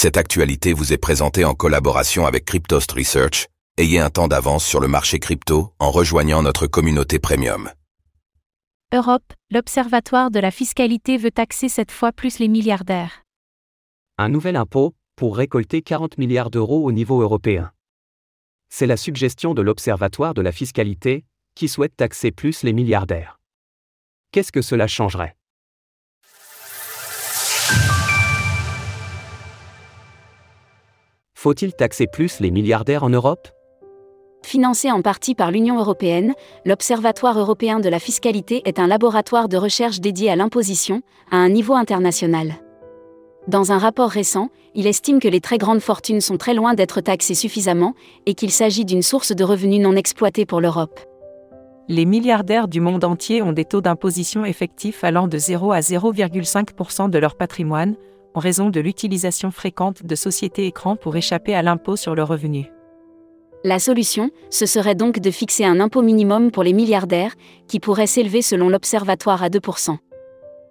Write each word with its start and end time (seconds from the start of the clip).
Cette 0.00 0.16
actualité 0.16 0.74
vous 0.74 0.92
est 0.92 0.96
présentée 0.96 1.44
en 1.44 1.54
collaboration 1.54 2.24
avec 2.24 2.44
Cryptost 2.44 2.92
Research. 2.92 3.48
Ayez 3.78 3.98
un 3.98 4.10
temps 4.10 4.28
d'avance 4.28 4.64
sur 4.64 4.78
le 4.78 4.86
marché 4.86 5.18
crypto 5.18 5.74
en 5.80 5.90
rejoignant 5.90 6.40
notre 6.40 6.68
communauté 6.68 7.18
premium. 7.18 7.68
Europe, 8.94 9.32
l'Observatoire 9.50 10.30
de 10.30 10.38
la 10.38 10.52
fiscalité 10.52 11.16
veut 11.16 11.32
taxer 11.32 11.68
cette 11.68 11.90
fois 11.90 12.12
plus 12.12 12.38
les 12.38 12.46
milliardaires. 12.46 13.24
Un 14.18 14.28
nouvel 14.28 14.54
impôt, 14.54 14.94
pour 15.16 15.36
récolter 15.36 15.82
40 15.82 16.16
milliards 16.16 16.50
d'euros 16.50 16.84
au 16.84 16.92
niveau 16.92 17.20
européen. 17.20 17.72
C'est 18.68 18.86
la 18.86 18.96
suggestion 18.96 19.52
de 19.52 19.62
l'Observatoire 19.62 20.32
de 20.32 20.42
la 20.42 20.52
fiscalité, 20.52 21.24
qui 21.56 21.66
souhaite 21.66 21.96
taxer 21.96 22.30
plus 22.30 22.62
les 22.62 22.72
milliardaires. 22.72 23.40
Qu'est-ce 24.30 24.52
que 24.52 24.62
cela 24.62 24.86
changerait? 24.86 25.37
Faut-il 31.48 31.72
taxer 31.72 32.06
plus 32.06 32.40
les 32.40 32.50
milliardaires 32.50 33.04
en 33.04 33.08
Europe? 33.08 33.48
Financé 34.44 34.92
en 34.92 35.00
partie 35.00 35.34
par 35.34 35.50
l'Union 35.50 35.78
européenne, 35.78 36.34
l'Observatoire 36.66 37.38
européen 37.38 37.80
de 37.80 37.88
la 37.88 37.98
fiscalité 37.98 38.60
est 38.66 38.78
un 38.78 38.86
laboratoire 38.86 39.48
de 39.48 39.56
recherche 39.56 40.00
dédié 40.00 40.28
à 40.30 40.36
l'imposition, 40.36 41.00
à 41.30 41.36
un 41.36 41.48
niveau 41.48 41.72
international. 41.72 42.52
Dans 43.46 43.72
un 43.72 43.78
rapport 43.78 44.10
récent, 44.10 44.50
il 44.74 44.86
estime 44.86 45.20
que 45.20 45.28
les 45.28 45.40
très 45.40 45.56
grandes 45.56 45.80
fortunes 45.80 46.20
sont 46.20 46.36
très 46.36 46.52
loin 46.52 46.74
d'être 46.74 47.00
taxées 47.00 47.34
suffisamment 47.34 47.94
et 48.26 48.34
qu'il 48.34 48.50
s'agit 48.50 48.84
d'une 48.84 49.00
source 49.00 49.34
de 49.34 49.42
revenus 49.42 49.80
non 49.80 49.96
exploitée 49.96 50.44
pour 50.44 50.60
l'Europe. 50.60 51.00
Les 51.88 52.04
milliardaires 52.04 52.68
du 52.68 52.82
monde 52.82 53.04
entier 53.04 53.40
ont 53.40 53.54
des 53.54 53.64
taux 53.64 53.80
d'imposition 53.80 54.44
effectifs 54.44 55.02
allant 55.02 55.28
de 55.28 55.38
0 55.38 55.72
à 55.72 55.80
0,5% 55.80 57.08
de 57.08 57.18
leur 57.18 57.36
patrimoine, 57.36 57.96
en 58.38 58.40
raison 58.40 58.70
de 58.70 58.78
l'utilisation 58.78 59.50
fréquente 59.50 60.06
de 60.06 60.14
sociétés 60.14 60.66
écrans 60.66 60.94
pour 60.94 61.16
échapper 61.16 61.56
à 61.56 61.62
l'impôt 61.62 61.96
sur 61.96 62.14
le 62.14 62.22
revenu. 62.22 62.70
La 63.64 63.80
solution, 63.80 64.30
ce 64.48 64.64
serait 64.64 64.94
donc 64.94 65.18
de 65.18 65.32
fixer 65.32 65.64
un 65.64 65.80
impôt 65.80 66.02
minimum 66.02 66.52
pour 66.52 66.62
les 66.62 66.72
milliardaires, 66.72 67.34
qui 67.66 67.80
pourrait 67.80 68.06
s'élever 68.06 68.40
selon 68.40 68.68
l'Observatoire 68.68 69.42
à 69.42 69.48
2%. 69.48 69.96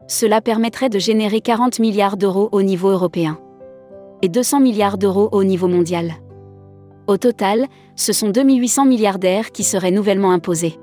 Cela 0.08 0.40
permettrait 0.40 0.88
de 0.88 0.98
générer 0.98 1.42
40 1.42 1.80
milliards 1.80 2.16
d'euros 2.16 2.48
au 2.54 2.62
niveau 2.62 2.88
européen 2.88 3.38
et 4.22 4.30
200 4.30 4.62
milliards 4.62 4.98
d'euros 4.98 5.28
au 5.34 5.44
niveau 5.44 5.68
mondial. 5.68 6.14
Au 7.06 7.18
total, 7.18 7.68
ce 7.98 8.14
sont 8.14 8.30
2800 8.30 8.86
milliardaires 8.86 9.52
qui 9.52 9.66
seraient 9.66 9.92
nouvellement 9.92 10.32
imposés. 10.32 10.78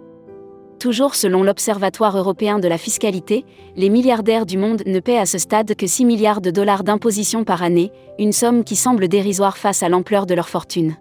Toujours 0.85 1.15
selon 1.15 1.43
l'Observatoire 1.43 2.15
européen 2.15 2.59
de 2.59 2.69
la 2.69 2.77
fiscalité, 2.77 3.47
les 3.75 3.89
milliardaires 3.89 4.45
du 4.45 4.59
monde 4.59 4.83
ne 4.85 5.01
paient 5.01 5.17
à 5.17 5.25
ce 5.25 5.39
stade 5.39 5.75
que 5.75 5.87
6 5.87 6.05
milliards 6.05 6.43
de 6.43 6.51
dollars 6.51 6.85
d'imposition 6.85 7.43
par 7.43 7.63
année, 7.63 7.91
une 8.19 8.33
somme 8.33 8.65
qui 8.65 8.77
semble 8.77 9.09
dérisoire 9.09 9.57
face 9.57 9.83
à 9.83 9.89
l'ampleur 9.89 10.27
de 10.27 10.35
leur 10.35 10.51
fortune. 10.51 10.95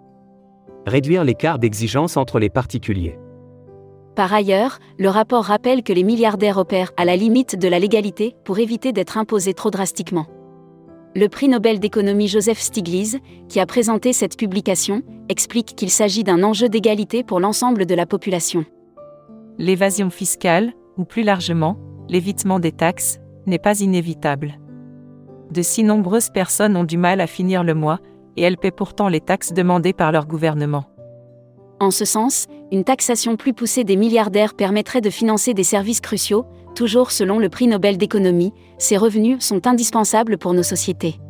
Réduire 0.86 1.22
l'écart 1.22 1.58
d'exigence 1.58 2.16
entre 2.16 2.38
les 2.38 2.48
particuliers. 2.48 3.18
Par 4.16 4.32
ailleurs, 4.32 4.78
le 4.98 5.10
rapport 5.10 5.44
rappelle 5.44 5.82
que 5.82 5.92
les 5.92 6.02
milliardaires 6.02 6.56
opèrent 6.56 6.92
à 6.96 7.04
la 7.04 7.16
limite 7.16 7.58
de 7.58 7.68
la 7.68 7.78
légalité 7.78 8.36
pour 8.46 8.60
éviter 8.60 8.92
d'être 8.92 9.18
imposés 9.18 9.52
trop 9.52 9.70
drastiquement. 9.70 10.24
Le 11.14 11.28
prix 11.28 11.48
Nobel 11.48 11.78
d'économie 11.78 12.28
Joseph 12.28 12.58
Stiglitz, 12.58 13.18
qui 13.50 13.60
a 13.60 13.66
présenté 13.66 14.14
cette 14.14 14.38
publication, 14.38 15.02
explique 15.28 15.76
qu'il 15.76 15.90
s'agit 15.90 16.24
d'un 16.24 16.42
enjeu 16.42 16.70
d'égalité 16.70 17.22
pour 17.22 17.38
l'ensemble 17.38 17.84
de 17.84 17.94
la 17.94 18.06
population. 18.06 18.64
L'évasion 19.58 20.10
fiscale, 20.10 20.72
ou 20.96 21.04
plus 21.04 21.22
largement, 21.22 21.76
l'évitement 22.08 22.58
des 22.58 22.72
taxes, 22.72 23.20
n'est 23.46 23.58
pas 23.58 23.80
inévitable. 23.80 24.58
De 25.50 25.62
si 25.62 25.84
nombreuses 25.84 26.30
personnes 26.30 26.76
ont 26.76 26.84
du 26.84 26.96
mal 26.96 27.20
à 27.20 27.26
finir 27.26 27.62
le 27.62 27.74
mois, 27.74 28.00
et 28.36 28.42
elles 28.42 28.56
paient 28.56 28.72
pourtant 28.72 29.08
les 29.08 29.20
taxes 29.20 29.52
demandées 29.52 29.92
par 29.92 30.10
leur 30.10 30.26
gouvernement. 30.26 30.84
En 31.80 31.90
ce 31.90 32.04
sens, 32.04 32.46
une 32.72 32.82
taxation 32.82 33.36
plus 33.36 33.52
poussée 33.52 33.84
des 33.84 33.96
milliardaires 33.96 34.54
permettrait 34.54 35.00
de 35.00 35.10
financer 35.10 35.54
des 35.54 35.64
services 35.64 36.00
cruciaux, 36.00 36.46
toujours 36.74 37.12
selon 37.12 37.38
le 37.38 37.48
prix 37.48 37.68
Nobel 37.68 37.96
d'économie, 37.96 38.52
ces 38.78 38.96
revenus 38.96 39.44
sont 39.44 39.66
indispensables 39.66 40.38
pour 40.38 40.54
nos 40.54 40.62
sociétés. 40.64 41.20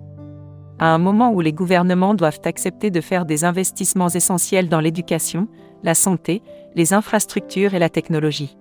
À 0.79 0.95
un 0.95 0.99
moment 0.99 1.31
où 1.33 1.41
les 1.41 1.53
gouvernements 1.53 2.15
doivent 2.15 2.41
accepter 2.45 2.91
de 2.91 3.01
faire 3.01 3.27
des 3.27 3.45
investissements 3.45 4.09
essentiels 4.09 4.69
dans 4.69 4.81
l'éducation, 4.81 5.47
la 5.85 5.95
santé, 5.95 6.43
les 6.75 6.93
infrastructures 6.93 7.75
et 7.75 7.79
la 7.79 7.89
technologie. 7.89 8.57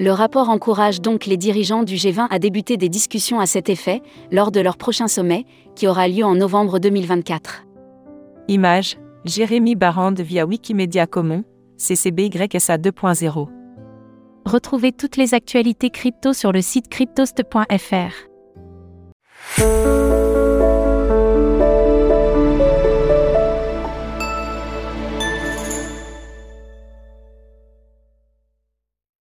Le 0.00 0.10
rapport 0.10 0.48
encourage 0.48 1.00
donc 1.00 1.26
les 1.26 1.36
dirigeants 1.36 1.84
du 1.84 1.94
G20 1.94 2.26
à 2.30 2.38
débuter 2.38 2.76
des 2.76 2.88
discussions 2.88 3.38
à 3.38 3.46
cet 3.46 3.68
effet 3.68 4.02
lors 4.32 4.50
de 4.50 4.60
leur 4.60 4.76
prochain 4.76 5.06
sommet, 5.06 5.44
qui 5.76 5.86
aura 5.86 6.08
lieu 6.08 6.24
en 6.24 6.34
novembre 6.34 6.78
2024. 6.80 7.64
Image 8.48 8.96
Jérémy 9.24 9.76
Barand 9.76 10.14
via 10.14 10.44
Wikimedia 10.46 11.06
Commons, 11.06 11.44
CCBYSA 11.76 12.78
2.0. 12.78 13.48
Retrouvez 14.44 14.90
toutes 14.90 15.16
les 15.16 15.34
actualités 15.34 15.90
crypto 15.90 16.32
sur 16.32 16.50
le 16.50 16.60
site 16.60 16.88
cryptost.fr. 16.88 18.32